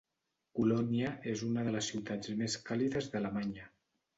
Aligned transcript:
Colònia 0.59 1.11
és 1.33 1.43
una 1.49 1.65
de 1.67 1.75
les 1.77 1.91
ciutats 1.93 2.33
més 2.41 2.59
càlides 2.71 3.11
d'Alemanya. 3.13 3.71